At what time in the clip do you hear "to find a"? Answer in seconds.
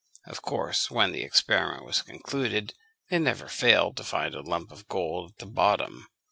3.97-4.41